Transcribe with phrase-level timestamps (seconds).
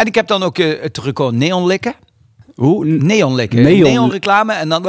[0.00, 1.94] En ik heb dan ook eh, het record neon likken.
[2.60, 2.84] Hoe?
[2.84, 3.62] Neon likken.
[3.62, 4.86] Neon- Neon, reclame en dan...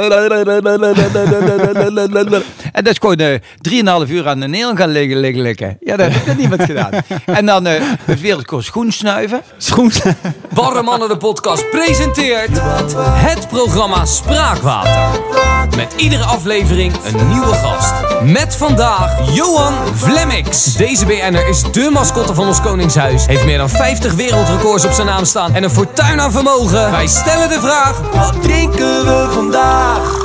[2.72, 5.76] En dat is gewoon eh 3,5 uur aan de neon gaan liggen, liggen likken.
[5.80, 6.90] Ja, dat heeft nog niemand gedaan.
[7.26, 9.42] En dan eh het wereldrecord schoen snuiven.
[9.56, 9.92] Schoen.
[10.54, 12.50] Barre Mannen de podcast presenteert
[13.02, 15.20] het programma Spraakwater.
[15.76, 17.92] Met iedere aflevering een nieuwe gast.
[18.24, 20.64] Met vandaag Johan Vlemmix.
[20.74, 23.26] Deze BN'er is dé mascotte van ons Koningshuis.
[23.26, 26.90] Heeft meer dan 50 wereldrecords op zijn naam staan en een fortuin aan vermogen.
[26.90, 30.20] Wij stellen de vraag, wat drinken we vandaag?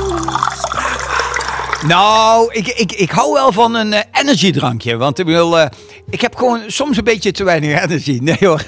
[1.86, 4.96] Nou, ik, ik, ik hou wel van een eh, energiedrankje.
[4.96, 5.58] Want ik wil...
[5.58, 5.66] eh,
[6.10, 8.22] ik heb gewoon soms een beetje te weinig energie.
[8.28, 8.62] Nee hoor.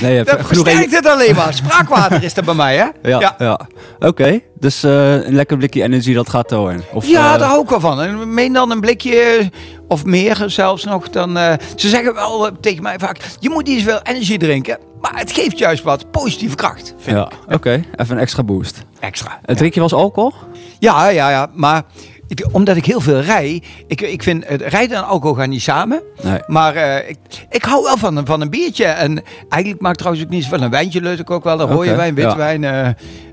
[0.00, 1.54] Nee, dat versterkt het alleen maar.
[1.54, 2.84] Spraakwater is er bij mij, hè?
[3.10, 3.60] Ja, ja.
[3.98, 6.74] Oké, dus eh, een lekker blikje energie, dat gaat door.
[6.92, 8.00] Of, Ja, daar hou ik wel van.
[8.02, 9.50] En meen dan een blikje
[9.88, 11.10] of meer zelfs nog.
[11.10, 11.36] Dan,
[11.76, 14.78] ze zeggen wel tegen mij vaak, je moet niet zoveel energie drinken.
[15.00, 17.54] Maar het geeft juist wat positieve kracht, vind Ja, ik.
[17.54, 17.84] oké.
[17.96, 18.82] Even een extra boost.
[19.00, 19.38] Extra.
[19.44, 20.32] En drink je wel eens alcohol?
[20.78, 21.50] Ja, ja, ja.
[21.54, 21.82] Maar
[22.28, 25.62] ik, omdat ik heel veel rij, ik, ik vind het rijden en alcohol gaan niet
[25.62, 26.02] samen.
[26.22, 26.38] Nee.
[26.46, 27.16] Maar eh, ik,
[27.50, 28.84] ik hou wel van, een- van een biertje.
[28.84, 30.60] En eigenlijk maak ik trouwens ook niet zoveel.
[30.60, 31.60] Een wijntje leuk ik ook wel.
[31.60, 32.36] Een rode wijn, witte ja.
[32.36, 32.64] wijn.
[32.64, 32.88] eh,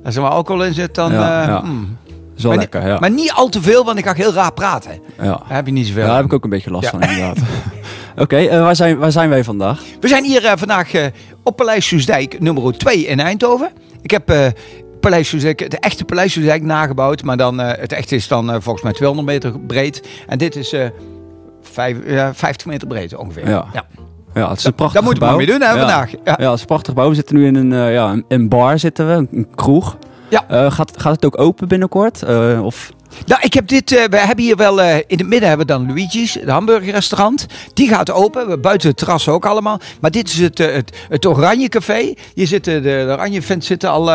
[0.06, 1.12] als er maar alcohol in zit, dan...
[1.12, 1.60] Ja, eh, ja.
[1.60, 1.98] mm.
[2.08, 3.00] Dat is wel maar, lekker, niet, ja.
[3.00, 4.92] maar niet al te veel, want ik ga heel raar praten.
[5.18, 5.24] ja.
[5.24, 6.02] Daar heb je niet zoveel.
[6.02, 7.38] Ja, daar heb ik ook een beetje last van inderdaad.
[8.16, 9.82] Oké, eh, waar, zijn, waar zijn wij vandaag?
[10.00, 11.06] We zijn hier eh, vandaag eh,
[11.44, 13.70] op Paleis Soesdijk nummer 2 in Eindhoven.
[14.02, 14.46] Ik heb eh,
[15.04, 17.24] Paleis Soesdijk, de echte Paleis Soesdijk nagebouwd.
[17.24, 20.08] Maar dan, eh, het echte is dan eh, volgens mij 200 meter breed.
[20.28, 20.88] En dit is eh,
[21.62, 23.50] vijf, ja, 50 meter breed ongeveer.
[23.50, 23.66] Ja.
[23.74, 23.86] Ja.
[24.34, 25.46] Ja, het is een prachtig Daar moeten we gebouw.
[25.46, 25.80] mee doen hè, Ja.
[25.80, 26.12] vandaag.
[26.12, 26.18] Ja.
[26.40, 27.10] Ja, het is een prachtig gebouw.
[27.10, 29.98] We zitten nu in een, ja, een, een bar, zitten we, een kroeg.
[30.34, 30.46] Ja.
[30.48, 32.24] Eh, gaat, gaat het ook open binnenkort?
[32.24, 32.92] Eh, of...
[33.26, 33.92] Nou, ik heb dit.
[33.92, 34.82] eh, we hebben hier wel.
[34.82, 37.46] in het midden hebben we dan Luigi's, het hamburgerrestaurant.
[37.74, 38.50] Die gaat open.
[38.50, 39.80] We buiten het terras ook allemaal.
[40.02, 42.14] Maar dit is het, het, het Oranje Café.
[42.34, 44.06] Hier zitten de, de Oranje fans zitten al.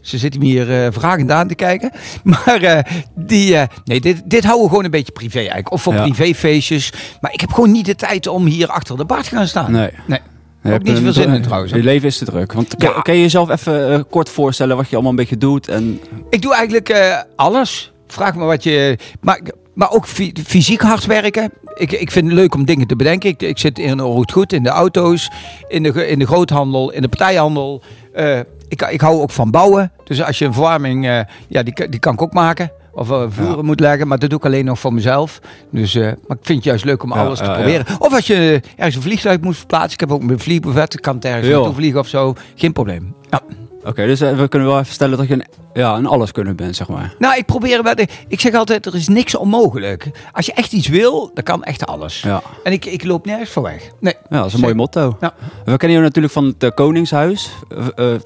[0.00, 1.90] ze zitten hier vragend aan te kijken.
[2.22, 3.56] Maar die.
[3.84, 5.72] nee, dit, dit houden we gewoon een beetje privé eigenlijk.
[5.72, 6.02] Of voor Ja.
[6.02, 6.92] privéfeestjes.
[7.20, 9.72] Maar ik heb gewoon niet de tijd om hier achter de bar te gaan staan.
[9.72, 9.90] Nee.
[10.06, 10.20] Nee.
[10.62, 11.72] Je hebt niet een- zin in trouwens.
[11.72, 12.52] Je leven is te druk.
[12.52, 13.00] Want Ja.
[13.02, 15.68] kan, je jezelf even eh, kort voorstellen wat je allemaal een beetje doet?
[15.68, 16.00] En,
[16.30, 17.92] Ik doe eigenlijk eh, alles.
[18.06, 18.98] Vraag me wat je.
[19.20, 19.40] Maar,
[19.74, 21.52] maar ook fy- fysiek hard werken.
[21.74, 23.28] Ik, ik vind het leuk om dingen te bedenken.
[23.30, 25.30] Ik, ik zit in het goed in de auto's,
[25.68, 27.82] in de, in de groothandel, in de partijhandel.
[28.12, 28.38] Eh,
[28.68, 29.92] ik, ik hou ook van bouwen.
[30.04, 31.04] Dus als je een verwarming,
[31.48, 32.70] ja, die, die kan ik ook maken.
[32.92, 33.62] Of eh, voeren Ja.
[33.62, 35.40] moet leggen, maar dat doe ik alleen nog voor mezelf.
[35.70, 37.86] Dus, eh, maar ik vind het juist leuk om Ja, alles te ja, proberen.
[37.98, 39.92] Of als je ergens een vliegtuig moet verplaatsen.
[39.92, 40.94] Ik heb ook mijn vliegbuffet.
[40.94, 42.34] Ik kan het ergens naartoe vliegen of zo.
[42.54, 43.14] Geen probleem.
[43.30, 43.40] Ja.
[43.84, 46.56] Oké, dus eh, we kunnen wel even stellen dat je een, ja, een alles kunnen
[46.56, 47.14] bent, zeg maar.
[47.18, 47.94] Nou, ik probeer wel.
[48.28, 50.10] Ik zeg altijd: er is niks onmogelijk.
[50.32, 52.20] Als je echt iets wil, dan kan echt alles.
[52.20, 52.42] Ja.
[52.64, 53.90] En ik, ik loop nergens voor weg.
[54.00, 54.14] Nee.
[54.30, 55.16] Ja, dat is een mooi motto.
[55.20, 55.34] Ja.
[55.64, 57.50] We kennen je natuurlijk van het Koningshuis.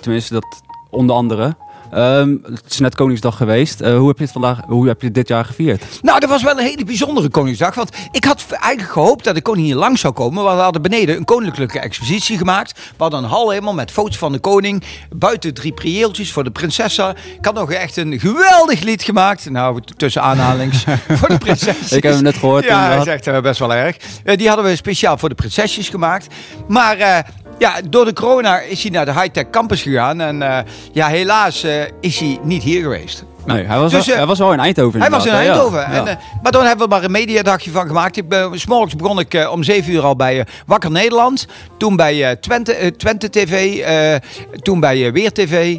[0.00, 0.44] Tenminste, dat
[0.91, 1.56] onder andere.
[1.94, 3.81] Ehm, het is net Koningsdag geweest.
[3.81, 5.84] Eh, hoe heb je het vandaag, hoe heb je dit jaar gevierd?
[6.03, 7.75] Nou, dat was wel een hele bijzondere Koningsdag.
[7.75, 10.44] Want ik had eigenlijk gehoopt dat de koning hier langs zou komen.
[10.44, 12.72] Want we hadden beneden een koninklijke expositie gemaakt.
[12.72, 14.82] We hadden een hal helemaal met foto's van de koning.
[15.16, 17.16] Buiten drie prieeltjes voor de prinsessen.
[17.38, 19.50] Ik had nog echt een geweldig lied gemaakt.
[19.50, 20.84] Nou, tussen aanhalings
[21.19, 21.93] voor de prinsesjes.
[21.93, 22.65] Ik heb hem net gehoord.
[22.65, 23.97] Ja, dat is echt eh, best wel erg.
[24.25, 26.26] Eh, die hadden we speciaal voor de prinsesjes gemaakt.
[26.69, 27.25] Maar
[27.59, 30.20] ja, door de corona is hij naar de high-tech campus gegaan.
[30.20, 30.59] En eh,
[30.92, 33.25] ja, helaas eh, is hij niet hier geweest.
[33.47, 35.00] Nee, hij was, Dus, wel, eh, hij was in Eindhoven.
[35.00, 35.32] Hij was in?
[35.32, 35.78] Eindhoven.
[35.81, 36.06] Ja.
[36.06, 38.16] En, maar dan hebben we maar een mediadagje van gemaakt.
[38.16, 41.47] Ik ben, 's morgens begon ik om 7 uur al bij Wakker Nederland.
[41.78, 43.84] Toen bij Twente, Twente TV.
[44.62, 45.78] toen bij Weer TV.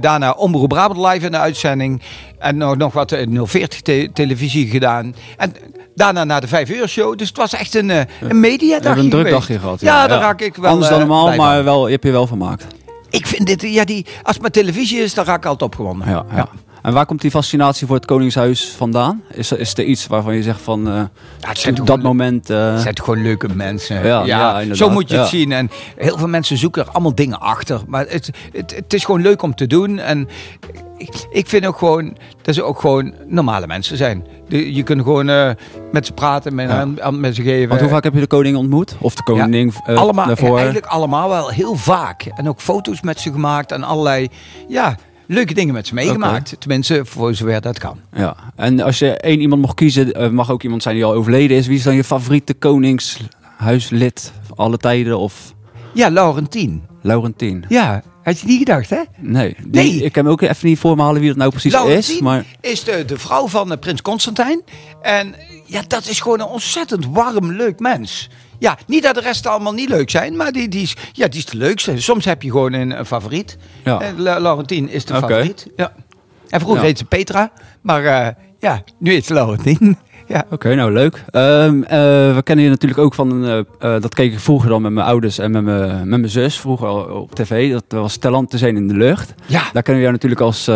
[0.00, 2.02] daarna Omroep Brabant live in de uitzending.
[2.40, 5.14] En nog, nog wat eh, 040 te- televisie gedaan.
[5.36, 5.54] En
[6.00, 7.18] daarna naar de 5 uur show.
[7.18, 8.40] Dus het was echt een, eh, een
[8.70, 9.80] hebben een druk dagje gehad.
[9.80, 12.26] Ja, daar raak ik wel Anders dan eh, normaal, maar wel, je hebt je wel
[12.26, 12.66] vermaakt.
[13.10, 16.08] Ik vind dit, ja, die, als het maar televisie is, dan raak ik altijd opgewonden.
[16.08, 16.48] Ja, ja.
[16.82, 19.22] En waar komt die fascinatie voor het Koningshuis vandaan?
[19.32, 20.88] Is, er- is er iets waarvan je zegt van...
[20.88, 22.50] eh, Ja, het zijn op dat moment...
[22.50, 24.06] eh, Het zijn gewoon leuke mensen.
[24.06, 25.52] Ja, ja, zo moet je het zien.
[25.52, 27.80] En heel veel mensen zoeken er allemaal dingen achter.
[27.86, 29.98] Maar het, het, het is gewoon leuk om te doen.
[29.98, 30.28] En
[30.96, 34.26] ik, ik vind ook gewoon dat ze ook gewoon normale mensen zijn.
[34.48, 35.50] De- je kunt gewoon eh,
[35.92, 36.70] met ze praten, met,
[37.00, 37.68] aan, met ze geven.
[37.68, 38.96] want hoe vaak heb je de koning ontmoet?
[39.00, 40.56] Of de koning allemaal, daarvoor?
[40.56, 42.22] Eigenlijk allemaal wel heel vaak.
[42.34, 43.72] En ook foto's met ze gemaakt.
[43.72, 44.28] En allerlei
[44.68, 44.96] ja,
[45.34, 46.56] leuke dingen met ze meegemaakt.
[46.58, 47.98] Tenminste, voor zover dat kan.
[48.12, 51.12] Ja, en als je één iemand mocht kiezen, eh, mag ook iemand zijn die al
[51.12, 51.66] overleden is.
[51.66, 55.54] Wie is dan je favoriete koningshuislid alle tijden of
[55.94, 56.82] Ja, Laurentien.
[57.02, 57.64] Laurentien?
[57.68, 59.00] Ja, had je niet gedacht, hè?
[59.18, 59.94] Nee, die- Nee.
[59.96, 62.20] ik heb hem ook even niet voor me halen wie dat nou precies Laurentien is.
[62.20, 64.62] Maar is de, de vrouw van eh, prins Constantijn.
[65.02, 65.34] En
[65.66, 68.28] ja, dat is gewoon een ontzettend warm, leuk mens.
[68.60, 71.38] Ja, niet dat de rest allemaal niet leuk zijn, maar die, die, is, ja, die
[71.38, 72.00] is de leukste.
[72.00, 73.56] Soms heb je gewoon een, een favoriet.
[73.84, 74.00] Ja.
[74.00, 75.66] Eh, La- Laurentien is de favoriet.
[75.76, 75.92] Ja.
[76.48, 76.86] En vroeger Ja.
[76.86, 78.28] heette ze Petra, maar eh,
[78.58, 79.96] ja, nu heet ze Laurentien.
[80.26, 80.44] Ja.
[80.50, 81.24] Oké, nou leuk.
[81.30, 81.98] Ehm, eh,
[82.34, 83.42] we kennen je natuurlijk ook van,
[83.78, 87.10] dat keek ik vroeger dan met mijn ouders en met mijn, met mijn zus, vroeger
[87.14, 87.70] op tv.
[87.72, 89.34] Dat was Talent te zijn in de lucht.
[89.46, 90.70] ja, Daar kennen we jou natuurlijk als,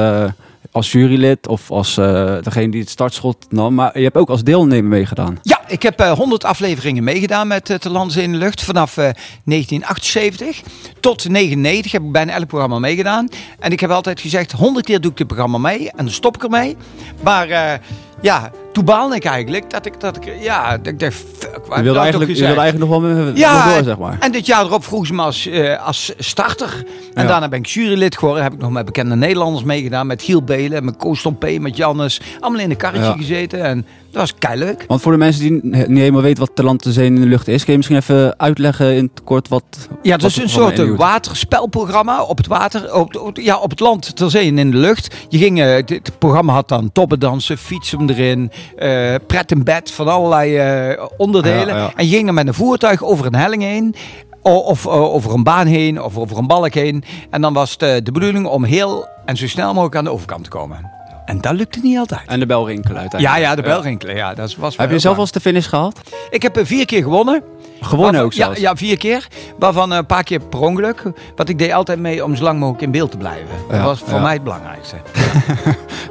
[0.72, 1.94] als jurylid of als
[2.42, 3.74] degene die het startschot nam.
[3.74, 5.38] Maar je hebt ook als deelnemer meegedaan.
[5.42, 8.62] Ja, ik heb eh 100 afleveringen meegedaan met uh, Te Landen in de Lucht.
[8.62, 9.10] Vanaf eh,
[9.44, 10.62] 1978
[11.00, 13.28] tot 99 heb ik bijna elk programma meegedaan.
[13.58, 16.36] En ik heb altijd gezegd, 100 keer doe ik dit programma mee en dan stop
[16.36, 16.76] ik ermee.
[17.22, 17.72] Maar eh,
[18.20, 21.76] ja, toen baalde ik eigenlijk dat ik, dat ik ja, dat ik dacht, fuck, heb
[21.76, 24.16] Je wilde, eigenlijk, je wilde eigenlijk nog wel mee- Ja, door, zeg maar.
[24.20, 26.84] En dit jaar erop vroeg ze me als, eh, als starter.
[27.14, 27.28] En Ja.
[27.28, 28.42] daarna ben ik jurylid geworden.
[28.42, 30.06] Heb ik nog met bekende Nederlanders meegedaan.
[30.06, 32.20] Met Giel Belen, met Koos P, met Jannes.
[32.40, 33.16] Allemaal in een karretje Ja.
[33.16, 33.62] gezeten.
[33.62, 34.84] En dat was keileuk.
[34.88, 37.48] Want voor de mensen die niet helemaal weten wat Talent te zijn in de lucht
[37.48, 39.62] is, kun je misschien even uitleggen in het kort wat.
[40.02, 43.80] Ja, wat is een het soort waterspelprogramma op het water, op, op- ja, op het
[43.80, 45.14] land ter zee en in de lucht.
[45.28, 49.90] Je ging, eh, het, het programma had dan toppendansen, fietsen erin, eh pret in bed
[49.90, 51.74] van allerlei eh, onderdelen.
[51.74, 51.92] Ja, ja.
[51.96, 53.94] En je ging dan met een voertuig over een helling heen.
[54.42, 57.04] Of eh, over een baan heen, of over een balk heen.
[57.30, 60.44] En dan was het de bedoeling om heel en zo snel mogelijk aan de overkant
[60.44, 60.92] te komen.
[61.24, 62.20] En dat lukte niet altijd.
[62.26, 63.40] En de bel rinkelen uiteindelijk.
[63.40, 64.16] Ja, ja, de bel rinkelen.
[64.16, 65.14] Ja, dat was Heb je zelf fijn.
[65.14, 66.00] al eens de finish gehad?
[66.30, 67.42] Ik heb er vier keer gewonnen.
[67.80, 68.60] Gewonnen Waarvan- ook zelfs?
[68.60, 69.26] Ja, ja, vier keer.
[69.58, 71.02] Waarvan een paar keer per ongeluk.
[71.36, 73.48] Want ik deed altijd mee om zo lang mogelijk in beeld te blijven.
[73.70, 74.20] Dat was voor ja.
[74.22, 74.96] mij het belangrijkste.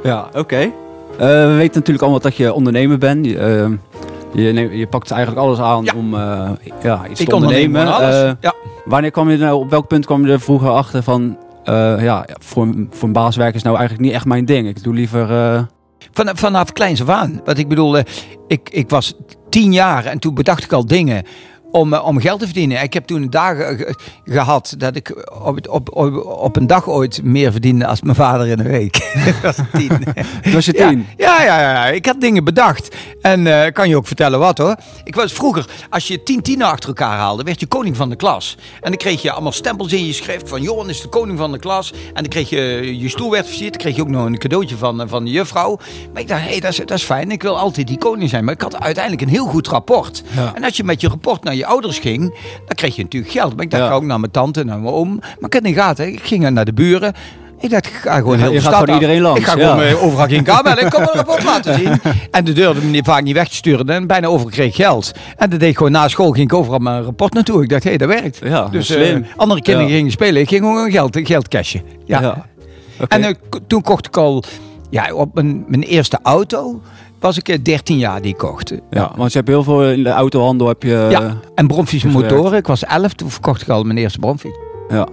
[0.02, 0.70] Ja, oké.
[1.18, 3.26] We weten natuurlijk allemaal dat je ondernemer bent.
[3.26, 3.38] Je,
[4.32, 5.92] eh, je, pakt eigenlijk alles aan Ja.
[5.96, 6.50] om eh,
[6.82, 7.86] ja, iets ik te ondernemen.
[7.86, 8.52] Eh, ja.
[8.84, 11.38] wanneer kwam je nou, op welk punt kwam je er vroeger achter van...
[11.64, 14.68] eh, ja, voor, een- voor een baas werken is nou eigenlijk niet echt mijn ding.
[14.68, 15.30] Ik doe liever...
[15.30, 15.62] eh,
[16.12, 17.40] Van, vanaf kleins af aan.
[17.44, 18.04] Want ik bedoel, eh,
[18.48, 19.14] ik, ik was
[19.48, 21.22] tien jaar en toen bedacht ik al dingen
[21.74, 22.82] om, eh, om geld te verdienen.
[22.82, 23.94] Ik heb toen dagen ge-
[24.24, 28.46] gehad dat ik op, op, op, op een dag ooit meer verdiende als mijn vader
[28.46, 29.12] in een week.
[29.42, 29.88] dat was tien.
[30.42, 31.06] toen was je Ja, tien.
[31.16, 32.96] ja, ja, ja, ik had dingen bedacht.
[33.20, 34.76] En eh, kan je ook vertellen wat hoor.
[35.04, 38.16] Ik was vroeger, als je tien tienen achter elkaar haalde, werd je koning van de
[38.16, 38.56] klas.
[38.80, 41.52] En dan kreeg je allemaal stempels in je schrift van Johan is de koning van
[41.52, 41.92] de klas.
[41.92, 43.72] En dan kreeg je, je stoel werd versierd.
[43.72, 45.78] Dan kreeg je ook nog een cadeautje van, eh, van de juffrouw.
[46.12, 47.30] Maar ik dacht, hé, hey, dat, is, dat is fijn.
[47.30, 48.44] Ik wil altijd die koning zijn.
[48.44, 50.22] Maar ik had uiteindelijk een heel goed rapport.
[50.36, 50.52] Ja.
[50.54, 52.20] En als je met je rapport naar je ouders ging,
[52.66, 53.54] dan kreeg je natuurlijk geld.
[53.56, 53.88] Maar ik dacht, Ja.
[53.88, 55.14] ik ga ook naar mijn tante, naar mijn oom.
[55.20, 56.12] Maar ik had de gaten.
[56.12, 57.12] Ik ging naar de buren.
[57.60, 58.94] Ik dacht, ik ga gewoon Je heel de stad af.
[58.94, 59.68] iedereen langs, Ik ga ja.
[59.70, 60.82] gewoon eh, overal geen kamer.
[60.82, 62.00] Ik kon een rapport laten zien.
[62.30, 63.88] En de durfde me vaak niet weg te sturen.
[63.88, 65.12] En bijna overal kreeg ik geld.
[65.36, 66.30] En dat deed ik gewoon na school.
[66.30, 67.62] Ging ik overal mijn rapport naartoe.
[67.62, 68.38] Ik dacht, hé, hey, dat werkt.
[68.44, 69.22] Ja, dus slim.
[69.22, 69.96] eh, andere kinderen Ja.
[69.96, 70.42] gingen spelen.
[70.42, 71.82] Ik ging gewoon geld, geld cashen.
[72.04, 72.20] Ja.
[72.20, 72.46] Ja.
[73.08, 73.34] En eh,
[73.66, 74.42] toen kocht ik al...
[74.90, 76.80] Ja, op mijn, mijn eerste auto
[77.24, 78.72] was ik eh, 13 jaar die ik kocht.
[78.90, 81.06] ja, want je hebt heel veel in de autohandel heb je...
[81.10, 81.36] Ja.
[81.54, 82.58] En bromfiets motoren.
[82.58, 84.58] Ik was 11, toen verkocht ik al mijn eerste bromfiets.
[84.88, 85.08] Ja.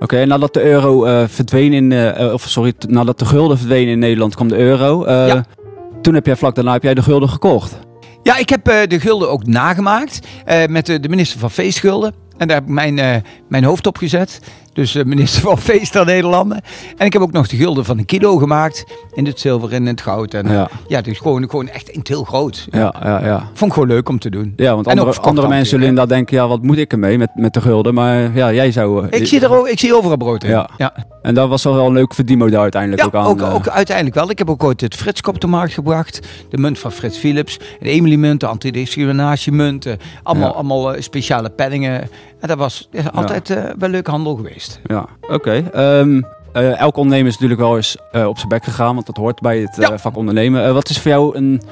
[0.00, 3.88] Oké, nadat de euro eh, verdween in, eh, eh, of sorry, nadat de gulden verdween
[3.88, 5.04] in Nederland, kwam de euro.
[5.04, 5.44] Eh, Ja.
[6.02, 7.78] Toen heb jij vlak daarna heb jij de gulden gekocht.
[8.22, 12.14] Ja, ik heb eh, de gulden ook nagemaakt eh, met de, de minister van Feestgulden.
[12.36, 13.16] En daar heb ik mijn, eh,
[13.48, 14.40] mijn hoofd op gezet.
[14.76, 16.60] Dus eh, minister van Feest der Nederlanden.
[16.96, 18.84] En ik heb ook nog de gulden van een kilo gemaakt.
[19.14, 20.34] In het zilver en in het goud.
[20.34, 20.68] En, eh, Ja.
[20.88, 22.66] ja, dus gewoon, gewoon echt heel groot.
[22.70, 23.38] Ja, ja, ja.
[23.52, 24.52] Vond ik gewoon leuk om te doen.
[24.56, 27.54] Ja, want andere, andere mensen zullen inderdaad denken, ja, wat moet ik ermee met, met
[27.54, 27.94] de gulden?
[27.94, 29.06] Maar ja, jij zou...
[29.08, 30.50] eh, Ik zie, er ook, ik zie overal brood in.
[30.50, 30.68] Ja.
[30.76, 30.94] ja.
[31.22, 33.26] En dat was wel een leuk verdienmodel uiteindelijk Ja, ook aan.
[33.26, 34.30] ook, ook uiteindelijk wel.
[34.30, 36.20] Ik heb ook ooit het Fritskop op de markt gebracht.
[36.50, 37.58] De munt van Frits Philips.
[37.80, 39.86] De Emily-munt, de antidiscriminatiemunt.
[40.22, 40.54] allemaal, Ja.
[40.54, 42.08] allemaal speciale penningen.
[42.40, 44.80] En dat was is altijd eh, wel leuk handel geweest.
[44.84, 45.52] Ja, oké.
[45.72, 49.16] Ehm, eh, elk ondernemer is natuurlijk wel eens eh, op zijn bek gegaan, want dat
[49.16, 49.98] hoort bij het Ja.
[49.98, 50.74] vak ondernemen.
[50.74, 51.62] Wat is voor jou een,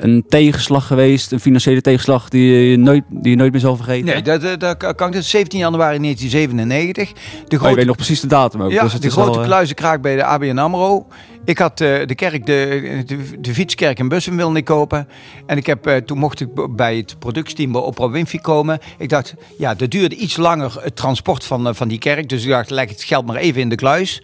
[0.00, 4.06] een tegenslag geweest, een financiële tegenslag die je nooit, die je nooit meer zal vergeten?
[4.06, 5.12] Nee, dat, dat, dat kan ik.
[5.12, 7.12] Dat is 17 januari 1997.
[7.48, 8.70] De Oh, je weet nog precies de datum ook.
[8.70, 11.06] ja, dus het de grote al, eh, kluizenkraak bij de ABN AMRO.
[11.44, 15.08] Ik had eh, de kerk, de, de, de fietskerk in Bussen wilde ik kopen.
[15.46, 18.78] En ik heb, eh, toen mocht ik bij het productsteam bij Opera Winfrey komen.
[18.98, 22.28] Ik dacht, ja, dat duurde iets langer het transport van, eh, van die kerk.
[22.28, 24.22] Dus ik dacht, leg het geld maar even in de kluis.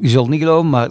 [0.00, 0.88] Je zult het niet geloven, maar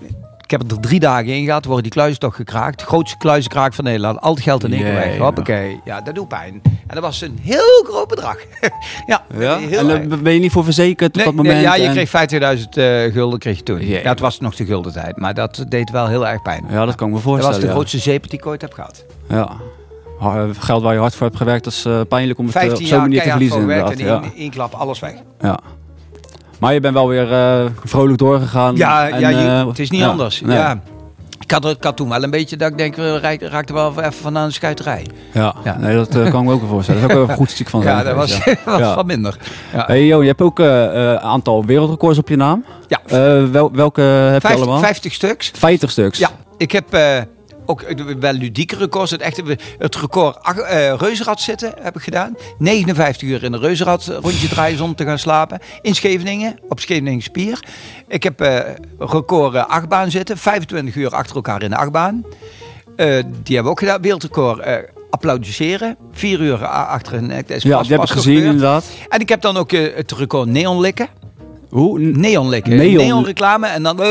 [0.51, 1.65] ik heb er drie dagen in gehad.
[1.65, 2.79] Worden die kluizen toch gekraakt.
[2.79, 4.19] De grootste kluizenkraak van Nederland.
[4.21, 5.17] Al het geld in één keer weg.
[5.17, 5.79] Hoppakee.
[5.85, 6.61] Ja, dat doet pijn.
[6.63, 8.37] En dat was een heel groot bedrag.
[9.07, 9.57] ja, Ja?
[9.57, 11.63] heel En daar ben je niet voor verzekerd op Nee, dat nee, moment?
[11.63, 13.87] ja, je en- kreeg 50.000 eh, gulden kreeg je toen.
[13.87, 16.65] Ja, het was nog de gulden tijd, maar dat deed wel heel erg pijn.
[16.69, 17.51] Ja, dat kan ik me dat voorstellen.
[17.51, 17.73] was de ja.
[17.73, 19.05] grootste zeep die ik ooit heb gehad.
[19.29, 19.49] Ja.
[20.19, 22.61] Ha- Geld waar je hard voor hebt gewerkt, dat is eh, pijnlijk om het eh,
[22.61, 23.59] op 15 zo'n manier te verliezen.
[23.59, 25.13] gewerkt en in één klap alles weg.
[25.41, 25.59] Ja.
[26.59, 28.75] Maar je bent wel weer eh, vrolijk doorgegaan.
[28.75, 30.41] Ja, en, ja je- eh, het is niet ja, anders.
[30.41, 30.57] nee.
[30.57, 30.79] Ja.
[31.39, 33.89] Ik had, ik had toen wel een beetje dat ik denk, we raak- raakten wel
[33.99, 35.05] even van aan de schuiterij.
[35.33, 35.77] Ja, Ja.
[35.77, 37.01] Nee, dat eh, kan ik me ook wel voorstellen.
[37.01, 37.97] Dat is ook wel goed ziek van zijn.
[37.97, 38.55] Ja, dat was, ja.
[38.65, 38.95] was Ja.
[38.95, 39.37] wat minder.
[39.73, 39.83] Ja.
[39.87, 42.65] Hey je hebt ook eh, eh, een aantal wereldrecords op je naam.
[42.87, 42.99] Ja.
[43.05, 44.79] Eh, wel, welke heb je 50, allemaal?
[44.79, 45.51] 50 stuks.
[45.55, 46.17] 50 stuks.
[46.19, 47.17] Ja, ik heb eh,
[47.69, 49.11] ook eh, wel ludieke records.
[49.11, 52.35] Het, echte, het record ach- eh, reuzenrad zitten heb ik gedaan.
[52.57, 55.59] 59 uur in de reuzenrad rondje draaien zonder te gaan slapen.
[55.81, 57.59] In Scheveningen, op Scheveningen Spier.
[58.07, 58.59] Ik heb eh
[58.99, 60.37] record eh, achtbaan zitten.
[60.37, 62.23] 25 uur achter elkaar in de achtbaan.
[62.95, 63.05] Eh,
[63.43, 64.01] die hebben we ook gedaan.
[64.01, 64.75] Wereldrecord eh,
[65.09, 65.97] applaudisseren.
[66.11, 67.27] Vier uur achter een.
[67.47, 68.53] Dat Ja, pas- die heb ik gezien gebeurd.
[68.53, 68.85] inderdaad.
[69.09, 71.07] En ik heb dan ook eh, het record neon likken.
[71.69, 71.99] Hoe?
[71.99, 72.75] N- Neon likken.
[72.75, 72.95] Neon.
[73.05, 73.25] Neon.
[73.25, 73.97] reclame en dan...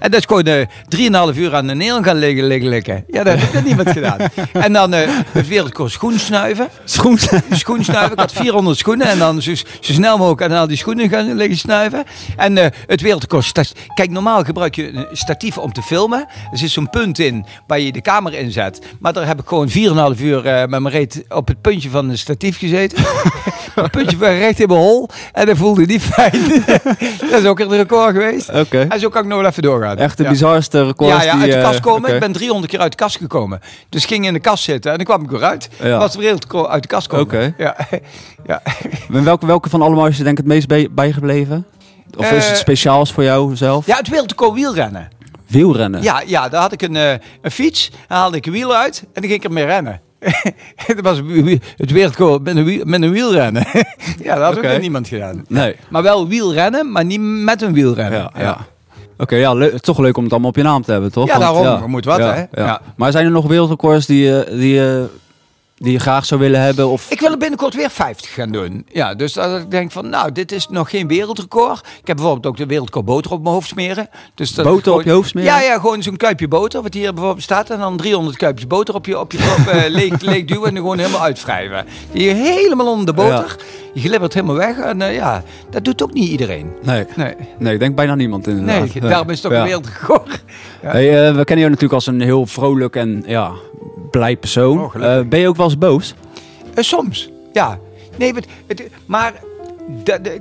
[0.00, 3.04] En dat is gewoon eh 3,5 uur aan de neon gaan liggen, liggen.
[3.10, 4.18] Ja, dat heeft niemand gedaan.
[4.52, 6.68] En dan eh het wereldrecord schoensnuiven.
[6.84, 7.18] Schoen.
[7.50, 8.12] Schoensnuiven.
[8.12, 11.34] Ik had 400 schoenen en dan zo, zo snel mogelijk aan al die schoenen gaan
[11.34, 12.04] liggen snuiven.
[12.36, 13.44] En eh, het wereldrecord...
[13.44, 13.62] sta-
[13.94, 16.18] Kijk, normaal gebruik je een statief om te filmen.
[16.52, 18.78] Er zit zo'n punt in waar je de camera in zet.
[19.00, 19.68] Maar daar heb ik gewoon
[20.16, 22.98] 4,5 uur eh, met mijn reet op het puntje van een statief gezeten.
[23.74, 25.08] het puntje van recht in mijn hol.
[25.32, 26.62] En dat voelde niet fijn.
[27.30, 28.50] dat is ook een record geweest.
[28.52, 28.86] Oké.
[28.88, 29.96] En zo kan ik nog wel even doorgaan.
[29.96, 30.28] Echt de Ja.
[30.30, 31.40] bizarste records Ja, ja, die...
[31.42, 32.02] uit de eh, kast komen.
[32.04, 32.12] oké.
[32.14, 33.60] Ik ben 300 keer uit de kast gekomen.
[33.88, 35.68] Dus ging in de kast zitten en dan kwam ik weer uit.
[35.82, 35.98] Ja.
[35.98, 37.24] Was wereld uit de kast komen.
[37.24, 37.54] Oké.
[37.58, 37.76] Ja.
[38.46, 38.62] ja.
[39.12, 41.66] En welke, welke van allemaal is je denk ik het meest bij- bijgebleven?
[42.16, 43.86] Of is het Eh, speciaals voor jou zelf?
[43.86, 45.08] ja, het wereldrecord wielrennen.
[45.46, 46.02] Wielrennen.
[46.02, 47.10] Ja, ja, daar had ik een, eh,
[47.42, 47.90] een fiets.
[48.08, 50.00] Haalde ik een wiel uit en dan ging ik ermee rennen.
[50.86, 51.20] dat was
[51.76, 53.66] het wereldrecord met een, wiel, met een wielrennen.
[54.22, 54.72] ja, dat had Oké.
[54.74, 55.44] ook niemand gedaan.
[55.48, 55.76] Nee.
[55.88, 58.18] Maar wel wielrennen, maar niet met een wielrennen.
[58.18, 58.58] Ja, ja.
[59.18, 61.26] Oké, ja, toch leuk om het allemaal op je naam te hebben, toch?
[61.26, 61.90] Ja, daarom.
[61.90, 62.62] Moet wat, ja, hè?
[62.62, 62.80] Ja.
[62.96, 65.06] Maar zijn er nog wereldrecords die, je- die, je-
[65.76, 66.88] die je graag zou willen hebben?
[66.88, 67.10] Of...
[67.10, 68.86] Ik wil er binnenkort weer 50 gaan doen.
[68.92, 71.78] Ja, dus dat ik denk van, nou, dit is nog geen wereldrecord.
[72.00, 74.08] Ik heb bijvoorbeeld ook de wereldrecord boter op mijn hoofd smeren.
[74.34, 75.50] Dus dat Boter gewoon- op je hoofd smeren?
[75.50, 77.70] Ja, ja, gewoon zo'n kuipje boter, wat hier bijvoorbeeld staat.
[77.70, 80.74] En dan 300 kuipjes boter op je, op je kop eh, leeg, leeg duwen en
[80.74, 81.86] dan gewoon helemaal uitwrijven.
[82.12, 83.56] Die helemaal onder de boter.
[83.94, 84.78] Je glibbert helemaal weg.
[84.78, 86.72] En eh, ja, dat doet ook niet iedereen.
[86.82, 87.04] Nee.
[87.16, 88.94] Nee, nee, ik denk bijna niemand inderdaad.
[88.94, 89.58] nee daarom is het ook Ja.
[89.58, 90.42] een wereldrecord.
[90.82, 90.90] Ja.
[90.90, 93.52] Hey, eh, we kennen jou natuurlijk als een heel vrolijk en ja,
[94.18, 94.78] blij persoon.
[94.84, 94.94] Oh.
[94.94, 96.14] Eh, ben je ook wel eens boos?
[96.74, 97.78] Eh, soms, ja.
[98.18, 99.32] Nee, maar, het, maar
[100.04, 100.40] dat- dat-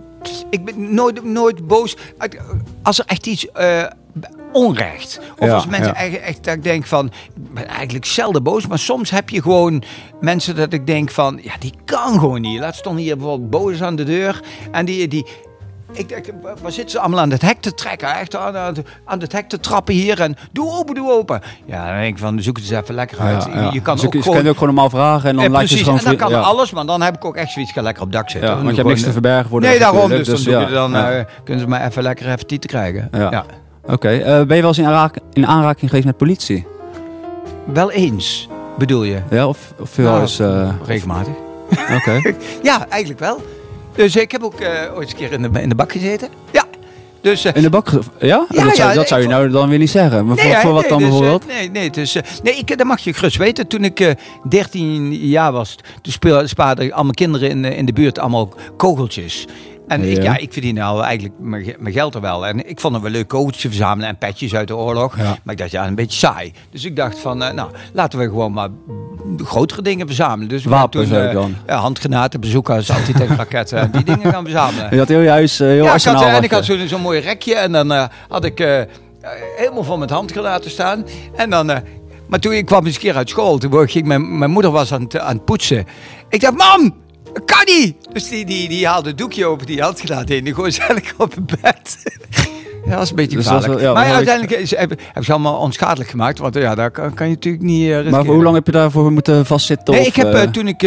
[0.49, 1.95] ik ben nooit, nooit boos.
[2.83, 3.83] Als er echt iets eh,
[4.51, 5.19] onrecht.
[5.37, 5.99] Of Ja, als mensen ja.
[5.99, 9.41] echt, echt dat ik denk van, ik ben eigenlijk zelden boos, maar soms heb je
[9.41, 9.83] gewoon
[10.21, 12.59] mensen dat ik denk van, ja, die kan gewoon niet.
[12.59, 15.25] Laat stond hier bijvoorbeeld boos aan de deur en die, die
[15.93, 16.25] ik denk,
[16.61, 18.07] waar zitten ze allemaal aan het hek te trekken?
[18.19, 21.41] Echt aan, aan, aan het hek te trappen hier en doe open, doe open.
[21.65, 23.43] Ja, dan denk ik van, zoek het eens even lekker uit.
[23.53, 23.69] Ja, ja.
[23.73, 24.37] Je kan Dus ook je gewoon...
[24.37, 25.99] kan ook gewoon normaal vragen en dan Eh, laat je precies, ze gewoon...
[25.99, 26.45] en dan kan ja.
[26.45, 28.49] alles, maar dan heb ik ook echt zoiets, ga lekker op dak zitten.
[28.55, 30.49] Want je hebt niks te verbergen voor de Nee, daarom, dus dan, je
[30.91, 31.11] ja.
[31.11, 33.09] eh, kunnen ze maar even lekker even tieten krijgen.
[33.11, 33.45] Ja.
[33.85, 36.65] Oké, eh, ben je wel eens in, aanraak- in aanraking geweest met politie?
[37.65, 38.47] Wel eens,
[38.77, 39.21] bedoel je?
[39.29, 40.41] Ja, of, of veel Nou, eens...
[40.85, 41.33] Regelmatig.
[41.95, 42.21] Oké.
[42.63, 43.41] Ja, eigenlijk wel.
[43.95, 46.29] Dus ik heb ook eh, ooit eens een keer in de, in de bak gezeten.
[46.51, 46.65] Ja.
[47.21, 47.89] Dus, eh, In de bak...
[48.19, 48.45] Ja?
[48.49, 50.25] Ja, dat zou, je nou dan weer niet zeggen.
[50.25, 51.47] Maar voor, wat dan dus, eh, bijvoorbeeld?
[51.47, 53.67] nee, nee, dus, nee ik, dat mag je gerust weten.
[53.67, 54.11] Toen ik eh
[54.49, 59.47] 13 jaar was, toen speel- spaarden allemaal kinderen in, in de buurt allemaal kogeltjes.
[59.87, 60.37] En ik, Ja.
[60.37, 62.47] ik verdien nou eigenlijk mijn, ge- mijn geld er wel.
[62.47, 65.17] En ik vond het wel leuk kogeltjes verzamelen en petjes uit de oorlog.
[65.17, 65.23] Ja.
[65.43, 66.53] Maar ik dacht, ja, een beetje saai.
[66.71, 68.69] Dus ik dacht van, eh, nou, laten we gewoon maar
[69.37, 70.47] grotere dingen verzamelen.
[70.49, 71.55] Dus Wapens toen, eh, dan?
[71.67, 74.87] Ja, handgranaten, bezoekers, antitankraketten en die dingen gaan verzamelen.
[74.91, 77.19] Je had heel je huis eh, heel Ja, ik had, en ik had zo'n mooi
[77.19, 78.87] rekje en dan had ik
[79.57, 81.05] helemaal vol met handgranaten staan.
[81.35, 81.65] En dan,
[82.27, 84.93] maar toen ik kwam eens een keer uit school, toen ging mijn, mijn moeder was
[84.93, 85.85] aan het, aan het poetsen.
[86.29, 86.95] Ik dacht, mam,
[87.45, 87.95] kan niet!
[88.13, 91.13] Dus die, die, die haalde het doekje over die handgranaat heen, die gooide ze eigenlijk
[91.17, 91.97] op het bed.
[92.85, 93.73] Ja, dat is een beetje Dus gevaarlijk.
[93.73, 96.39] wel- ja, maar uiteindelijk is, hebben, ze allemaal onschadelijk gemaakt.
[96.39, 99.11] Want ja, daar kan, kan je natuurlijk niet eh, Maar hoe lang heb je daarvoor
[99.11, 99.93] moeten vastzitten?
[99.93, 100.81] Nee, of, ik heb eh, eh, toen ik.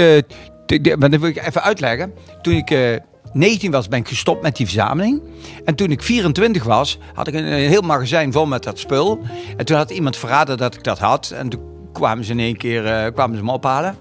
[0.98, 2.12] maar dat wil ik even uitleggen.
[2.42, 2.96] Toen ik eh
[3.32, 5.22] 19 was, ben ik gestopt met die verzameling.
[5.64, 9.20] En toen ik 24 was, had ik een, een heel magazijn vol met dat spul.
[9.56, 11.30] En toen had iemand verraden dat ik dat had.
[11.34, 11.60] En toen
[11.92, 13.96] kwamen ze in één keer kwamen ze me ophalen.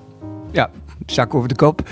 [0.52, 0.70] Ja,
[1.06, 1.82] zak over de kop.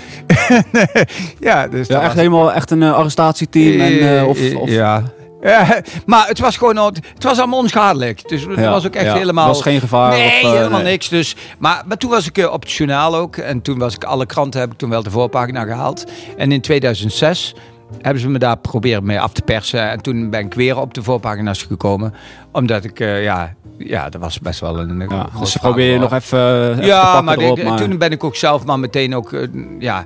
[1.40, 4.68] ja, dus Ja, echt was- helemaal echt een eh, arrestatieteam en, eh, of, Eh, of
[4.70, 5.02] ja.
[5.42, 6.76] Ja, maar het was gewoon,
[7.14, 8.28] het was allemaal onschadelijk.
[8.28, 9.14] Dus het Ja, was ook echt ja.
[9.14, 9.46] helemaal...
[9.46, 10.90] was geen gevaar Nee, of, helemaal nee.
[10.90, 11.08] niks.
[11.08, 13.36] Dus, maar, maar toen was ik op het journaal ook.
[13.36, 16.04] En toen was ik alle kranten, heb ik toen wel de voorpagina gehaald.
[16.36, 17.54] En in 2006
[18.00, 19.90] hebben ze me daar proberen mee af te persen.
[19.90, 22.14] En toen ben ik weer op de voorpagina's gekomen.
[22.52, 25.98] Omdat ik, eh, ja, ja, dat was best wel een, ja, dus ze probeer je
[25.98, 28.78] nog even, eh, even Ja, maar, erop, ik- maar toen ben ik ook zelf maar
[28.78, 29.40] meteen ook, eh,
[29.78, 30.04] ja...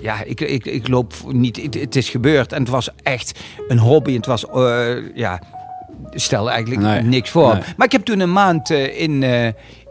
[0.00, 1.62] Ja, ik, ik, ik loop niet.
[1.62, 4.14] Het, het is gebeurd en het was echt een hobby.
[4.14, 4.44] Het was,
[5.14, 5.40] ja,
[6.10, 7.02] stelde eigenlijk Nee.
[7.02, 7.52] niks voor.
[7.52, 7.62] Nee.
[7.76, 9.22] Maar ik heb toen een maand in,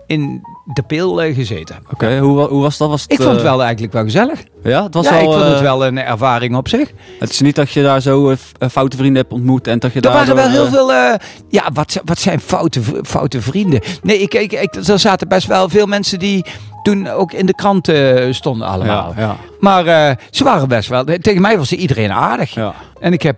[0.06, 0.42] in
[0.74, 1.76] de pil eh, gezeten.
[1.92, 2.90] Oké, hoe, hoe was dat?
[2.90, 4.44] Was het, Ik vond het eh, wel eigenlijk wel gezellig.
[4.64, 5.22] Ja, het was ja, wel...
[5.22, 6.92] ik vond het eh, wel een ervaring op zich.
[7.20, 8.36] Het is niet dat je daar zo
[8.70, 10.14] foute vrienden hebt ontmoet en dat je Er daar...
[10.14, 10.92] waren wel heel veel.
[11.50, 13.82] ja, wat, wat zijn foute, foute vrienden?
[14.02, 16.46] Nee, ik, ik, ik, er zaten best wel veel mensen die
[16.84, 17.92] toen ook in de krant
[18.36, 19.14] stonden allemaal.
[19.18, 21.04] Ja, ja, Maar ze waren best wel.
[21.04, 22.54] Tegen mij was iedereen aardig.
[22.54, 22.74] ja.
[23.00, 23.38] En ik heb,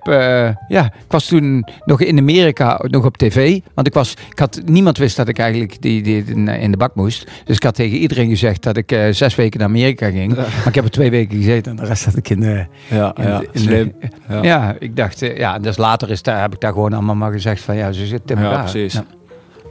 [0.67, 3.59] ja, ik was toen nog in Amerika, nog op tv.
[3.74, 6.24] Want ik was, ik had, niemand wist dat ik eigenlijk die, die
[6.59, 7.18] in de bak moest.
[7.43, 10.35] Dus ik had tegen iedereen gezegd dat ik eh, zes weken naar Amerika ging.
[10.35, 12.41] Maar ik heb er twee weken gezeten en de rest had ik in.
[12.43, 12.67] Ja,
[13.15, 13.93] in ja, de- in slim.
[14.29, 14.41] ja.
[14.43, 14.75] Ja.
[14.79, 17.61] ik dacht, eh, ja, dus later is daar, heb ik daar gewoon allemaal maar gezegd
[17.61, 18.63] van, ja, ze zitten in Ja, elkaar.
[18.71, 18.93] precies.
[18.93, 19.05] Ja.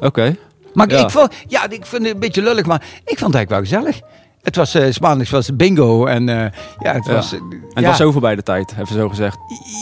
[0.00, 0.36] Oké.
[0.74, 1.02] Maar ik- Ja.
[1.04, 3.60] ik vond, ja, ik vind het een beetje lullig, maar ik vond het eigenlijk wel
[3.60, 4.00] gezellig.
[4.42, 6.34] Het was eh, 's maandags was bingo en eh,
[6.78, 7.12] ja, het Ja.
[7.12, 7.32] was...
[7.32, 7.38] eh,
[7.74, 7.88] En ja.
[7.88, 9.36] was zo voorbij de tijd, even zo gezegd.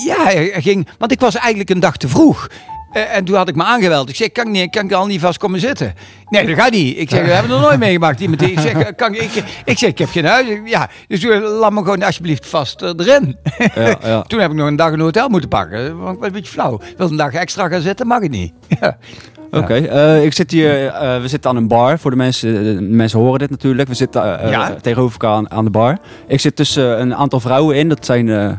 [0.06, 2.49] Ja, hij ging, want ik was eigenlijk een dag te vroeg.
[2.97, 4.09] Eh, en toen had ik me aangeweld.
[4.09, 5.95] Ik zeg, kan ik, niet, kan ik al niet vast komen zitten?
[6.29, 6.99] Nee, dat gaat niet.
[6.99, 8.21] Ik zeg, we hebben nog nooit meegemaakt.
[8.21, 10.47] Iemand die, ik zeg, eh, kan ik, ik, ik zeg, ik heb geen huis.
[10.65, 11.25] Ja, dus
[11.61, 13.37] laat me gewoon alsjeblieft vast eh, erin.
[13.75, 14.23] Ja, ja.
[14.29, 15.99] toen heb ik nog een dag een hotel moeten pakken.
[15.99, 16.75] Want ik was een beetje flauw.
[16.75, 18.53] Ik een dag extra gaan zitten, mag het niet.
[18.81, 18.97] Ja.
[19.50, 19.75] Oké,
[20.23, 20.69] ik zit hier,
[21.21, 21.99] we zitten aan een bar.
[21.99, 23.88] Voor de mensen, de mensen horen dit natuurlijk.
[23.88, 24.75] We zitten Ja.
[24.81, 25.99] tegenover elkaar aan, aan de bar.
[26.26, 27.88] Ik zit tussen een aantal vrouwen in.
[27.88, 28.59] Dat zijn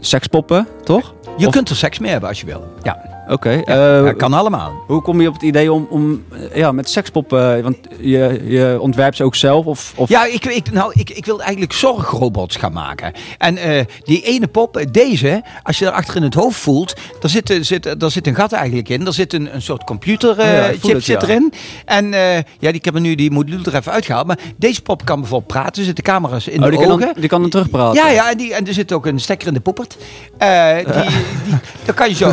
[0.00, 1.14] sekspoppen, toch?
[1.36, 2.66] Je Of- kunt er seks mee hebben als je wil.
[2.82, 3.50] Ja, Oké.
[3.50, 4.72] eh, kan allemaal.
[4.86, 7.62] Hoe kom je op het idee om, om eh, ja, met sekspoppen...
[7.62, 9.66] Want je, je ontwerpt ze ook zelf?
[9.66, 10.08] Of, of...
[10.08, 13.12] Ja, ik, ik, nou, ik, ik wil eigenlijk zorgrobots gaan maken.
[13.38, 16.94] En eh, die ene pop, eh, deze, als je er achter in het hoofd voelt,
[17.20, 19.06] daar zit, eh, zit, daar zit een gat eigenlijk in.
[19.06, 21.22] Er zit een, een soort computerchip Oh ja, zit ja.
[21.22, 21.52] erin.
[21.84, 24.26] En eh, ja, die, ik heb er nu die module er even uitgehaald.
[24.26, 25.78] Maar deze pop kan bijvoorbeeld praten.
[25.78, 27.00] Er zitten camera's in Oh, de die, kan ogen.
[27.04, 28.02] dan, die kan dan terugpraten?
[28.04, 29.96] Ja, ja en, die, en er zit ook een stekker in de poepert.
[30.38, 31.10] Eh die, die,
[31.86, 32.28] dan kan je zo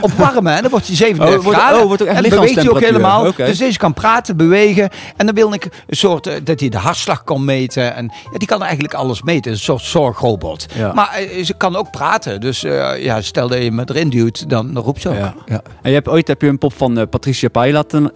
[0.00, 1.80] op- opwarmen en dan wordt hij 37 Oh, wordt- graden.
[1.80, 3.32] oh, wordt ook echt en beweegt hij ook helemaal.
[3.36, 4.90] Dus deze kan praten, bewegen.
[5.16, 7.94] En dan wil ik een soort, eh, dat hij de hartslag kan meten.
[7.94, 9.52] En ja, die kan eigenlijk alles meten.
[9.52, 10.66] Een soort zorgrobot.
[10.74, 10.92] Ja.
[10.92, 12.40] Maar eh, ze kan ook praten.
[12.40, 15.16] Dus eh, ja, stel dat je me erin duwt, dan roept ze ook.
[15.16, 15.34] Ja.
[15.46, 15.60] Ja.
[15.82, 18.10] En je hebt ooit heb je een pop van Patricia Pai laten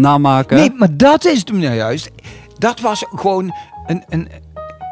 [0.00, 0.56] namaken.
[0.56, 2.10] Nee, maar dat is het nou juist.
[2.58, 3.54] Dat was gewoon
[3.86, 4.04] een...
[4.08, 4.28] een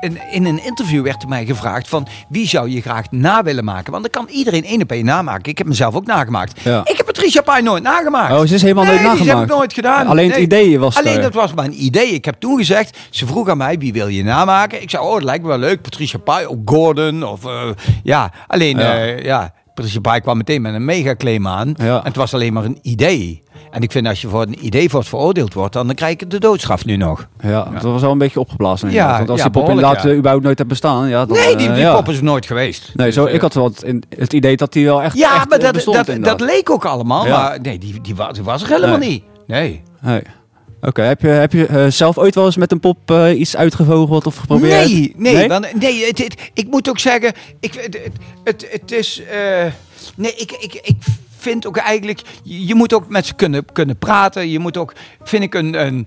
[0.03, 3.65] een- in een interview werd er mij gevraagd van wie zou je graag na willen
[3.65, 3.93] maken?
[3.93, 5.51] Want dan kan iedereen één op één namaken.
[5.51, 6.61] Ik heb mezelf ook nagemaakt.
[6.61, 6.81] Ja.
[6.85, 8.33] Ik heb Patricia Pai nooit nagemaakt.
[8.33, 9.59] Oh, ze is helemaal nee, nooit die heb ik nagemaakt?
[9.59, 10.07] nooit gedaan.
[10.07, 10.45] Alleen het Nee.
[10.45, 11.23] idee was Alleen er.
[11.23, 12.09] dat was mijn idee.
[12.11, 14.83] Ik heb toen gezegd, ze vroeg aan mij wie wil je namaken?
[14.83, 15.83] Ik zei, oh, het lijkt me wel leuk.
[15.83, 17.63] Patricia Pai of Gordon of eh,
[18.03, 18.33] ja.
[18.47, 18.95] Alleen Ja.
[19.03, 21.75] ja, Patricia Pai kwam meteen met een mega claim aan.
[21.79, 21.97] Ja.
[21.99, 23.43] En het was alleen maar een idee.
[23.73, 26.39] En ik vind als je voor een idee wordt veroordeeld wordt, dan krijg je de
[26.41, 27.29] doodstraf nu nog.
[27.41, 28.91] Ja, dat was wel een beetje opgeblazen.
[28.91, 29.17] Ja.
[29.17, 30.09] Want als ja, die pop inderdaad ja.
[30.09, 31.09] eh, überhaupt nooit heeft bestaan.
[31.09, 32.91] Ja, dan, nee, die, eh, die pop is er nooit geweest.
[32.95, 35.17] Nee, zo, Dus, eh, ik had wel het, in- het idee dat die wel echt,
[35.17, 37.27] Ja, echt, maar eh, dat, bestond dat, leek ook allemaal.
[37.27, 37.39] Ja.
[37.43, 39.09] Maar nee, die, die, was, die was er helemaal Nee.
[39.09, 39.23] niet.
[39.47, 39.83] Nee.
[40.01, 40.23] Nee.
[40.81, 43.57] Oké, heb je, heb je eh, zelf ooit wel eens met een pop eh, iets
[43.57, 44.87] uitgevogeld of geprobeerd?
[44.89, 45.49] Nee, nee, Nee?
[45.49, 48.13] Want, nee het, het- ik moet ook zeggen, ik, het, het,
[48.45, 49.23] het, het is.
[49.31, 49.65] eh,
[50.17, 50.97] nee, ik, ik, ik
[51.43, 52.21] vind ook eigenlijk.
[52.43, 54.49] Je moet ook met ze kunnen, kunnen praten.
[54.51, 55.85] Je moet ook, vind ik, een.
[55.87, 56.07] een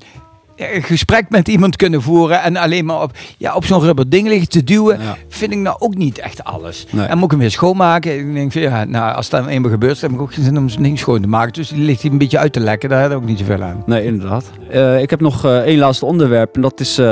[0.56, 4.28] een gesprek met iemand kunnen voeren en alleen maar op, ja, op zo'n rubber ding
[4.28, 5.18] liggen te duwen, Ja.
[5.28, 6.86] vind ik nou ook niet echt alles.
[6.92, 7.06] Nee.
[7.06, 8.18] En moet ik hem weer schoonmaken?
[8.20, 10.58] Ik denk van ja, nou, als dat eenmaal gebeurt, dan heb ik ook geen zin
[10.58, 11.54] om zo'n ding schoon te maken.
[11.54, 13.62] Dus die ligt hier een beetje uit te lekken, daar heb ik ook niet zoveel
[13.64, 13.84] aan.
[13.86, 14.52] Nee, inderdaad.
[14.70, 16.56] Eh, ik heb nog eh, één laatste onderwerp.
[16.56, 17.06] En dat is, eh,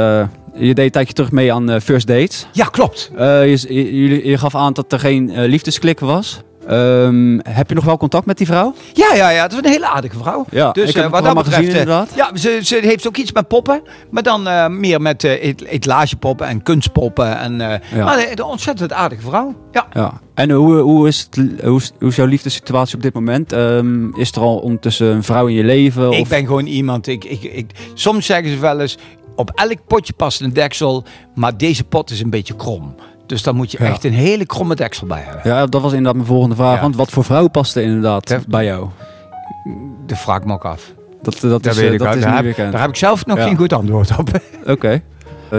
[0.53, 2.47] je deed een tijdje terug mee aan First Dates.
[2.51, 3.11] Ja, klopt.
[3.15, 6.41] Eh, je, je, jullie- je gaf aan dat er geen eh, liefdesklik was.
[6.67, 8.73] Ehm, heb je nog wel contact met die vrouw?
[8.93, 10.45] Ja, ja, ja, het is een hele aardige vrouw.
[10.51, 12.09] Ja, dus ik heb het wat dat betreft, gezien, eh, inderdaad.
[12.15, 16.47] ja, ze, ze heeft ook iets met poppen, maar dan eh, meer met et- etalagepoppen
[16.47, 17.37] en kunstpoppen.
[17.39, 17.79] En, Ja.
[18.05, 19.55] Maar een ontzettend aardige vrouw.
[19.71, 19.87] Ja.
[19.93, 20.19] Ja.
[20.33, 23.53] En hoe, hoe, is het, hoe, is, hoe is jouw liefdessituatie op dit moment?
[23.53, 26.11] Ehm, is er al ondertussen een vrouw in je leven?
[26.11, 27.07] Ik of- ben gewoon iemand.
[27.07, 28.97] Ik, ik, ik, soms zeggen ze wel eens:
[29.35, 31.03] op elk potje past een deksel,
[31.35, 32.95] maar deze pot is een beetje krom.
[33.33, 33.89] Dus dan moet je Ja.
[33.89, 35.41] echt een hele kromme deksel bij hebben.
[35.51, 36.75] Ja, dat was inderdaad mijn volgende vraag.
[36.75, 36.81] Ja.
[36.81, 38.87] Want wat voor vrouw past er inderdaad bij jou?
[40.05, 40.93] De vraag me ook af.
[41.21, 42.71] Dat, dat, is, weet eh, ik dat is daar, heb, bekend.
[42.71, 44.29] daar heb ik zelf nog geen goed antwoord op.
[44.65, 45.01] Oké.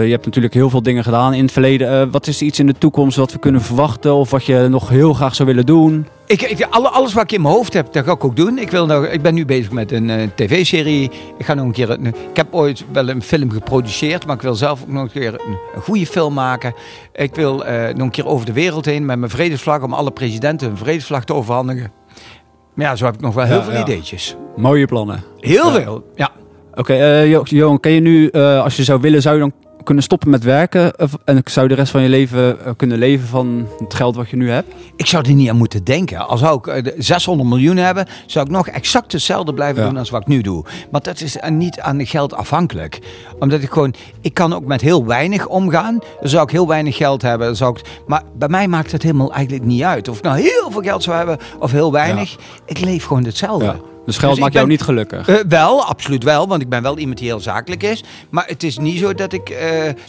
[0.03, 2.01] Je hebt natuurlijk heel veel dingen gedaan in het verleden.
[2.01, 4.13] Eh, wat is iets in de toekomst wat we kunnen verwachten?
[4.13, 6.07] Of wat je nog heel graag zou willen doen?
[6.27, 8.57] Ik, ik, alle, alles wat ik in mijn hoofd heb, dat ga ik ook doen.
[8.57, 11.11] Ik, wil nog, ik ben nu bezig met een eh, tv-serie.
[11.37, 11.89] Ik ga nog een keer.
[11.89, 15.11] een- ik heb ooit wel een film geproduceerd, maar ik wil zelf ook nog een
[15.11, 16.73] keer een, een goede film maken.
[17.13, 20.11] Ik wil eh, nog een keer over de wereld heen met mijn vredesvlag om alle
[20.11, 21.91] presidenten een vredesvlag te overhandigen.
[22.73, 23.81] Maar ja, zo heb ik nog wel heel Ja, veel ja.
[23.81, 24.35] ideetjes.
[24.55, 25.23] Mooie plannen.
[25.39, 25.81] Heel Ja.
[25.81, 26.05] veel.
[26.15, 26.31] Ja.
[26.73, 29.53] Oké, eh, Jo- Johan, kan je nu, eh, als je zou willen, zou je dan
[29.85, 30.93] kunnen stoppen met werken
[31.25, 34.29] en zou je de rest van je leven eh, kunnen leven van het geld wat
[34.29, 34.73] je nu hebt?
[34.95, 36.27] Ik zou er niet aan moeten denken.
[36.27, 39.89] Al zou ik eh, de 600 miljoen hebben, zou ik nog exact hetzelfde blijven Ja.
[39.89, 40.65] doen als wat ik nu doe.
[40.91, 42.99] Maar dat is eh, niet aan geld afhankelijk.
[43.39, 45.99] Omdat ik gewoon, ik kan ook met heel weinig omgaan.
[46.19, 47.47] Dan zou ik heel weinig geld hebben.
[47.47, 50.07] Dan zou ik, maar bij mij maakt het helemaal eigenlijk niet uit.
[50.07, 52.35] Of ik nou heel veel geld zou hebben of heel weinig.
[52.65, 53.65] Ik leef gewoon hetzelfde.
[53.65, 53.75] Ja.
[54.05, 55.27] Dus geld Dus maakt jou ben- niet gelukkig.
[55.27, 56.47] Eh, wel, absoluut wel.
[56.47, 58.03] Want ik ben wel iemand die heel zakelijk is.
[58.29, 59.67] Maar het is niet zo dat ik eh,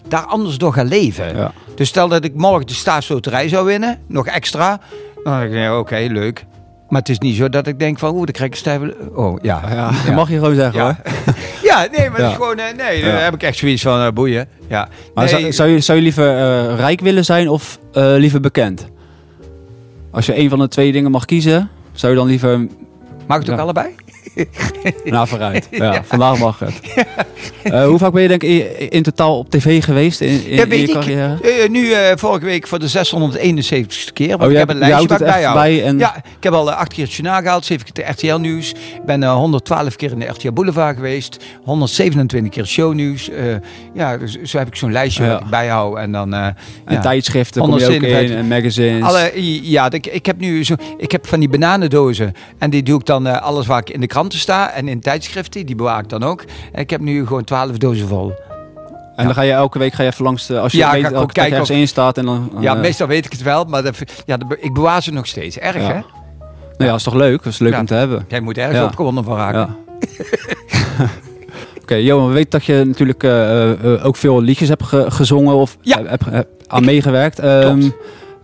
[0.09, 1.37] daar anders door ga leven.
[1.37, 1.53] Ja.
[1.75, 4.81] Dus stel dat ik morgen de staatsloterij zou winnen, nog extra.
[5.25, 6.45] Dan denk ik, ja, oké, leuk.
[6.89, 8.97] Maar het is niet zo dat ik denk van, oeh, dan krijg ik stijve...
[9.15, 9.63] Oh, ja.
[9.69, 10.85] Ja, dat mag je gewoon zeggen Ja.
[10.85, 10.97] hoor.
[11.63, 12.25] Ja, nee, maar Ja.
[12.25, 12.59] het is gewoon...
[12.59, 13.11] eh, nee, Ja.
[13.13, 14.49] dan heb ik echt zoiets van, boeien.
[14.69, 14.89] Ja.
[15.15, 18.41] Maar Nee, zou, zou, je, zou je liever eh, rijk willen zijn of eh, liever
[18.41, 18.87] bekend?
[20.11, 22.67] Als je een van de twee dingen mag kiezen, zou je dan liever...
[23.27, 23.95] Mag het ook allebei?
[25.05, 25.69] Nou, vooruit.
[25.71, 26.81] Ja, vandaag mag het.
[27.63, 30.67] Eh, hoe vaak ben je denk ik in, in totaal op tv geweest in, je
[30.67, 30.91] ik.
[30.93, 31.39] carrière?
[31.43, 34.29] Eh, nu eh, vorige week voor de 671ste keer.
[34.29, 36.77] Want Oh, ik heb een je lijstje waar bij en- Ja, ik heb al eh,
[36.77, 38.71] acht keer het journaal gehaald, zeven keer de RTL Nieuws.
[38.71, 41.45] Ik ben eh, 112 keer in de RTL Boulevard geweest.
[41.65, 43.31] 127 keer shownieuws.
[43.31, 43.45] Eh
[43.95, 45.97] ja, dus zo heb ik zo'n lijstje wat ik bijhoud.
[45.97, 46.35] En dan...
[46.35, 46.47] eh,
[46.85, 48.37] En tijdschriften kom je ook in 157.
[48.39, 49.03] en magazines.
[49.03, 49.31] Alle,
[49.71, 52.33] ja, ik, ik heb nu zo, ik heb van die bananendozen.
[52.59, 54.71] En die doe ik dan eh, alles waar ik in de kranten sta.
[54.73, 56.45] En in tijdschriften, die bewaar ik dan ook.
[56.73, 58.35] En ik heb nu gewoon 12 dozen vol.
[59.17, 61.05] En dan ga je elke week ga je even langs de, als je Ja, weet
[61.05, 62.51] er ergens of- in staat en dan.
[62.61, 63.65] Ja, eh, meestal weet ik het wel.
[63.65, 65.59] Maar dat, ja, dat- ik bewaar ze nog steeds.
[65.59, 65.81] Erg, Ja.
[65.83, 65.93] hè?
[65.95, 66.03] Nou
[66.79, 67.43] ja, dat is toch leuk?
[67.43, 67.81] Dat is leuk Ja.
[67.81, 68.25] om te hebben.
[68.29, 68.85] Jij moet ergens Ja.
[68.85, 69.77] opgewonden van raken.
[70.99, 71.07] Ja.
[71.83, 75.55] Oké, Johan, we weten dat je natuurlijk eh, eh, ook veel liedjes hebt ge- gezongen
[75.55, 76.03] of Ja.
[76.03, 77.39] hebt hebt aan meegewerkt.
[77.39, 77.89] Ehm,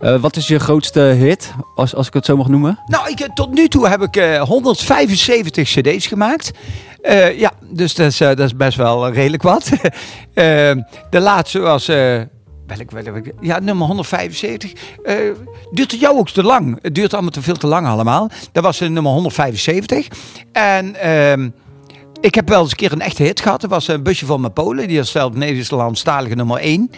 [0.03, 2.79] eh, wat is je grootste hit, als, als ik het zo mag noemen?
[2.85, 6.51] Nou, ik, eh, tot nu toe heb ik eh, 175 cd's gemaakt.
[7.01, 9.69] Eh, ja, dus dat is, eh, dat is best wel eh, redelijk wat.
[10.33, 10.43] Eh,
[11.09, 11.87] de laatste was...
[11.87, 12.21] eh,
[12.67, 14.73] welk, welk, ja, nummer 175.
[15.03, 15.15] Eh,
[15.71, 16.79] duurt het jou ook te lang?
[16.81, 18.29] Het duurt allemaal te veel te lang allemaal.
[18.51, 20.07] Dat was eh, nummer 175.
[20.51, 20.95] En...
[20.95, 21.49] ehm,
[22.21, 23.61] ik heb wel eens een keer een echte hit gehad.
[23.61, 24.87] Dat was een busje van mijn Polen.
[24.87, 26.91] Die was zelf Nederlandstalige nummer 1.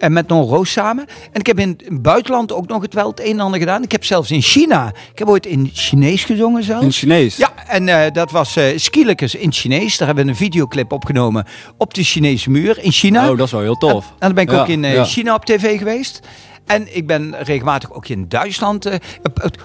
[0.00, 1.06] En met Non Roos samen.
[1.32, 3.82] En ik heb in het buitenland ook nog het wel het een en ander gedaan.
[3.82, 4.92] Ik heb zelfs in China.
[5.12, 6.84] Ik heb ooit in Chinees gezongen zelfs.
[6.84, 7.36] In Chinees?
[7.36, 9.96] Ja, en eh, dat was Skilekes in Chinees.
[9.96, 13.30] Daar hebben we een videoclip opgenomen op de Chinese muur in China.
[13.30, 14.06] Oh, dat is wel heel tof.
[14.06, 15.04] En dan ben ik Ja, ook in eh, ja.
[15.04, 16.20] China op tv geweest.
[16.66, 18.84] En ik ben regelmatig ook in Duitsland.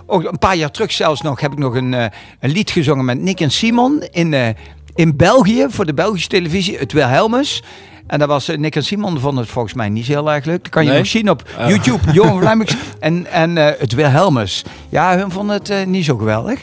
[0.07, 3.39] een paar jaar terug zelfs nog heb ik nog een, een lied gezongen met Nick
[3.39, 4.55] en Simon in,
[4.95, 7.63] in België voor de Belgische televisie, het Wilhelmus.
[8.07, 10.63] En dat was eh, Nick en Simon vonden het volgens mij niet heel erg leuk.
[10.63, 10.97] Dat kan je Nee?
[10.97, 11.67] nog zien op Oh.
[11.69, 14.63] YouTube, Johan Vlijmix en, en eh, het Wilhelmus.
[14.89, 16.61] Ja, hun vonden het eh, niet zo geweldig.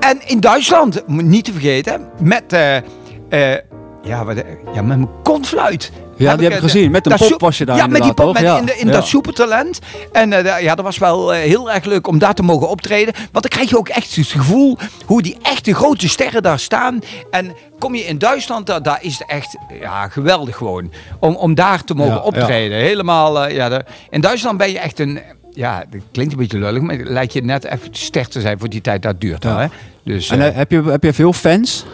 [0.00, 2.56] En in Duitsland, moet niet te vergeten, met,
[4.04, 4.36] ja, wat,
[4.74, 5.92] ja, met mijn konfluit.
[6.16, 6.90] Ja, die heb ik eh, gezien.
[6.90, 8.86] Met een pop was je daar Ja, met die pop, met, Ja, in, de- in
[8.86, 8.92] ja.
[8.92, 9.78] dat supertalent.
[10.12, 13.14] En eh, ja, dat was wel eh, heel erg leuk om daar te mogen optreden.
[13.14, 16.98] Want dan krijg je ook echt het gevoel hoe die echte grote sterren daar staan.
[17.30, 20.92] En kom je in Duitsland, daar, daar is het echt ja, geweldig gewoon.
[21.18, 22.78] Om, om daar te mogen Ja, optreden.
[22.78, 25.20] Helemaal, ja, de- in Duitsland ben je echt een...
[25.50, 28.68] Ja, dat klinkt een beetje lullig, maar lijkt je net even ster te zijn voor
[28.68, 29.44] die tijd dat duurt.
[29.46, 29.66] Al, Hè?
[30.04, 31.84] Dus, En heb, je, heb je veel fans?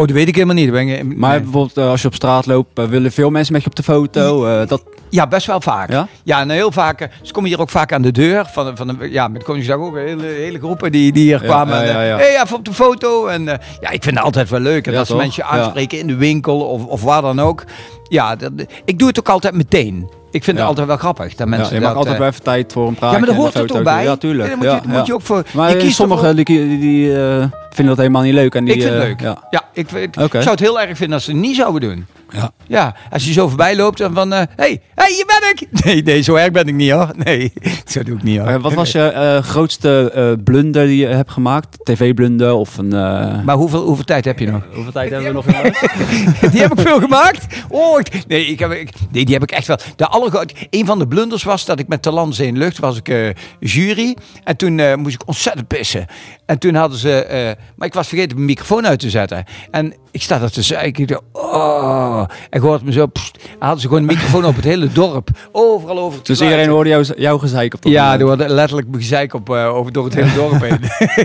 [0.00, 1.16] Oh, dat weet ik helemaal niet.
[1.16, 3.74] Maar bijvoorbeeld eh, als je op straat loopt, eh, willen veel mensen met je op
[3.76, 4.46] de foto.
[4.46, 5.90] eh, dat, Ja, best wel vaak.
[6.24, 6.46] Ja?
[6.48, 7.08] Heel vaak.
[7.22, 8.46] Ze komen hier ook vaak aan de deur.
[8.52, 11.86] Van, van de, ja, met Koningsdag ook hele, hele groepen die, die hier Ja, kwamen.
[11.86, 13.26] ja, ja, hey, even op de foto.
[13.26, 13.44] En
[13.80, 14.86] ja, ik vind het altijd wel leuk.
[14.86, 17.64] En als mensen je aanspreken in de winkel of, of waar dan ook.
[18.08, 18.52] Ja, dat,
[18.84, 20.10] ik doe het ook altijd meteen.
[20.30, 21.34] Ik vind het altijd wel grappig.
[21.34, 23.34] Dat mensen je mag dat, altijd eh, wel even tijd voor een praatje ja, maar
[23.34, 24.04] en hoort foto ook bij.
[24.04, 24.48] Ja, tuurlijk.
[24.48, 25.42] Dan moet, je, moet je ook voor.
[25.52, 28.54] Maar je eh, kiest ervoor- sommigen die, die, die, eh, vinden dat helemaal niet leuk.
[28.54, 29.20] En die, ik vind het eh, leuk.
[29.20, 29.62] Ja.
[29.72, 32.06] Ik, ik zou het heel erg vinden als ze het niet zouden doen.
[32.32, 32.50] Ja.
[32.66, 34.30] Ja, als je zo voorbij loopt en van...
[34.30, 35.84] Hé, hey, hey, hier ben ik!
[35.84, 37.10] Nee, nee, zo erg ben ik niet hoor.
[37.16, 37.52] Nee,
[37.92, 38.48] zo doe ik niet hoor.
[38.48, 41.78] Eh, wat was je eh, grootste eh, blunder die je hebt gemaakt?
[41.84, 42.92] TV-blunder of een...
[42.92, 44.62] eh, Maar hoeveel, hoeveel tijd heb je nog?
[44.74, 45.44] Hoeveel tijd hebben we nog?
[46.52, 47.46] Die heb ik veel gemaakt.
[47.68, 49.78] Oh, ik- nee, ik heb, ik, nee, die heb ik echt wel.
[49.96, 52.96] De allergro- een van de blunders was dat ik met de Landse in Lucht was
[52.96, 53.28] ik eh,
[53.60, 54.16] jury.
[54.44, 56.06] En toen eh, moest ik ontzettend pissen.
[56.50, 57.24] En toen hadden ze...
[57.24, 59.44] eh, maar ik was vergeten mijn microfoon uit te zetten.
[59.70, 61.02] En ik sta daar te zeiken.
[61.02, 62.24] Ik dacht, oh.
[62.50, 63.06] En hoort me zo...
[63.06, 65.28] pst, hadden ze gewoon een microfoon op het hele dorp.
[65.52, 68.40] Overal over Dus iedereen hoorde jou, jouw gezeik op Ja, moment.
[68.40, 70.78] er letterlijk gezeik op, eh, over door het hele dorp heen.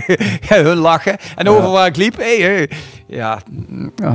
[0.48, 1.16] ja, hun lachen.
[1.36, 2.70] En overal waar ik liep, hey, hey.
[3.06, 3.38] Ja,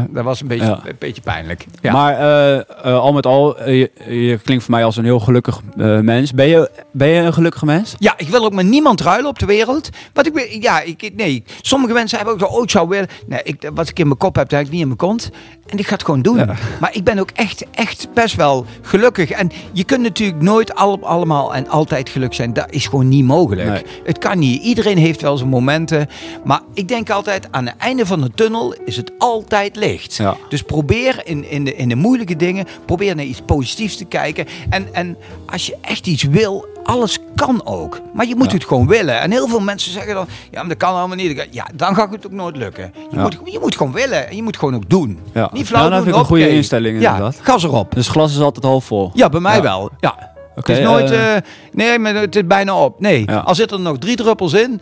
[0.09, 0.81] dat was een beetje, Ja.
[0.85, 1.65] een beetje pijnlijk.
[1.81, 1.91] Ja.
[1.91, 3.91] Maar eh, eh, al met al, eh, je,
[4.27, 5.61] je klinkt voor mij als een heel gelukkig
[6.01, 6.33] mens.
[6.33, 7.95] Ben je, ben je een gelukkige mens?
[7.99, 9.89] Ja, ik wil ook met niemand ruilen op de wereld.
[10.13, 11.43] Wat ik, ja, ik, nee.
[11.61, 13.07] Sommige mensen hebben ook zo, oh, ik zou willen.
[13.27, 15.29] Nee, ik, wat ik in mijn kop heb, dat heb ik niet in mijn kont.
[15.67, 16.37] En ik ga het gewoon doen.
[16.37, 16.55] Ja.
[16.79, 19.29] Maar ik ben ook echt, echt best wel gelukkig.
[19.31, 22.53] En je kunt natuurlijk nooit al, allemaal en altijd gelukkig zijn.
[22.53, 23.69] Dat is gewoon niet mogelijk.
[23.69, 23.83] Nee.
[24.03, 24.61] Het kan niet.
[24.63, 26.07] Iedereen heeft wel zijn momenten.
[26.43, 30.15] Maar ik denk altijd, aan het einde van de tunnel is het altijd licht.
[30.15, 30.35] Ja.
[30.49, 34.45] Dus probeer in, in, de, in de moeilijke dingen, probeer naar iets positiefs te kijken.
[34.69, 37.99] En, en als je echt iets wil, alles kan ook.
[38.13, 38.53] Maar je moet Ja.
[38.53, 39.19] het gewoon willen.
[39.19, 41.47] En heel veel mensen zeggen dan, ja, maar dat kan allemaal niet.
[41.51, 42.93] Ja, dan gaat het ook nooit lukken.
[43.11, 43.21] Je, Ja.
[43.21, 45.19] moet, je moet gewoon willen en je moet gewoon ook doen.
[45.33, 45.49] Ja.
[45.53, 47.95] Niet flauw dat doen, vind ik een goede instelling, Ja, gas erop.
[47.95, 49.11] Dus glas is altijd half vol.
[49.13, 49.89] Ja, bij mij wel.
[49.99, 50.29] Ja.
[50.55, 51.41] Oké, het is nooit, eh, eh,
[51.71, 52.99] nee, maar het is bijna op.
[52.99, 54.81] Nee, al zitten er nog drie druppels in,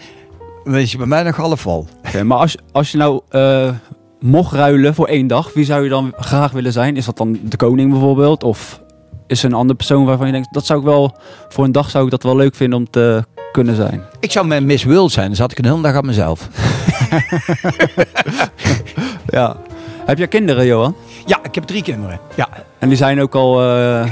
[0.64, 1.88] is je bij mij nog half vol.
[2.08, 3.70] Oké, maar als, als je nou eh,
[4.20, 6.98] mocht ruilen voor één dag, wie zou je dan graag willen zijn?
[6.98, 8.44] Is dat dan de koning bijvoorbeeld?
[8.44, 8.82] Of
[9.28, 11.18] is er een andere persoon waarvan je denkt, dat zou ik wel,
[11.50, 14.02] voor een dag zou ik dat wel leuk vinden om te kunnen zijn?
[14.20, 16.48] Ik zou met Miss World zijn, dan zat ik een hele dag aan mezelf.
[19.26, 19.56] Ja.
[20.06, 20.96] Heb jij kinderen, Johan?
[21.26, 22.20] Ja, ik heb drie kinderen.
[22.36, 22.48] Ja,
[22.80, 24.04] En die zijn ook al eh,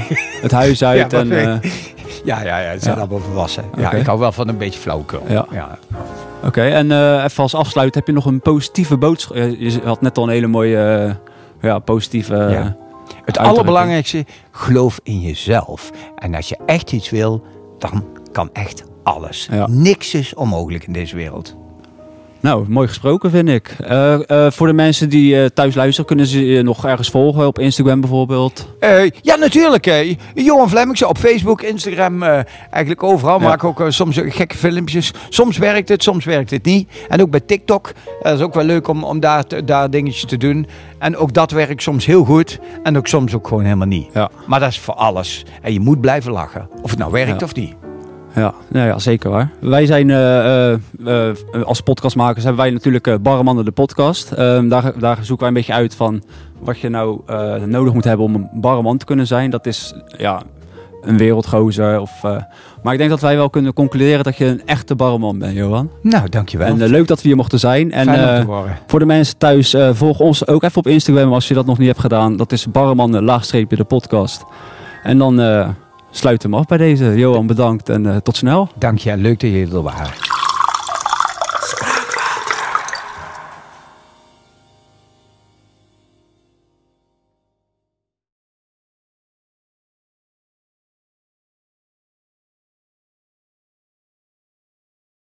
[0.42, 1.32] het huis uit Ja, en...
[1.32, 1.70] eh,
[2.24, 3.00] ja, ja, ja ze zijn Ja.
[3.00, 3.64] allemaal volwassen.
[3.76, 5.22] Ja, ik hou wel van een beetje flauwekul.
[5.28, 5.46] Ja.
[5.50, 5.78] Ja.
[6.44, 9.36] Oké, en eh, even als afsluit, heb je nog een positieve boodschap?
[9.36, 11.14] Eh, Je had net al een hele mooie, eh,
[11.70, 12.34] ja, positieve...
[12.34, 12.76] Ja.
[13.24, 15.90] Het allerbelangrijkste, geloof in jezelf.
[16.16, 17.42] En als je echt iets wil,
[17.78, 19.48] dan kan echt alles.
[19.50, 19.66] Ja.
[19.70, 21.56] Niks is onmogelijk in deze wereld.
[22.40, 23.76] Nou, mooi gesproken vind ik.
[23.78, 27.46] Eh, eh, voor de mensen die eh, thuis luisteren, kunnen ze je nog ergens volgen
[27.46, 28.68] op Instagram bijvoorbeeld?
[29.22, 30.14] Ja, natuurlijk.
[30.34, 32.22] Johan Flemmingsen op Facebook, Instagram,
[32.70, 33.40] eigenlijk overal.
[33.40, 33.46] Ja.
[33.48, 35.12] Maak ook soms gekke filmpjes.
[35.28, 36.88] Soms werkt het, soms werkt het niet.
[37.08, 37.92] En ook bij TikTok.
[38.22, 40.66] Dat is ook wel leuk om, om daar, te- daar dingetjes te doen.
[40.98, 42.58] En ook dat werkt soms heel goed.
[42.82, 44.06] En ook soms ook gewoon helemaal niet.
[44.12, 44.30] Ja.
[44.46, 45.44] Maar dat is voor alles.
[45.62, 46.68] En je moet blijven lachen.
[46.82, 47.46] Of het nou werkt Ja.
[47.46, 47.74] of niet.
[48.38, 49.50] Ja, nou ja, zeker waar.
[49.60, 54.32] Wij zijn eh, eh, eh, als podcastmakers hebben wij natuurlijk Barremannen de podcast.
[54.32, 56.22] Ehm, daar, daar zoeken wij een beetje uit van
[56.58, 57.20] wat je nou
[57.66, 59.50] nodig moet hebben om een barreman te kunnen zijn.
[59.50, 60.42] Dat is ja,
[61.02, 62.00] een wereldgozer.
[62.00, 62.22] Of,
[62.82, 65.90] maar ik denk dat wij wel kunnen concluderen dat je een echte barreman bent, Johan.
[66.02, 66.66] Nou, dankjewel.
[66.66, 67.92] En leuk dat we hier mochten zijn.
[67.92, 68.78] En horen.
[68.86, 71.88] voor de mensen thuis, volg ons ook even op Instagram als je dat nog niet
[71.88, 72.36] hebt gedaan.
[72.36, 74.44] Dat is Barremannen laagstreepje de podcast.
[75.02, 75.40] En dan
[76.10, 77.14] we hem af bij deze.
[77.16, 78.68] Johan, bedankt en eh, tot snel.
[78.74, 79.16] Dank je.
[79.16, 80.37] Leuk dat jullie er waren.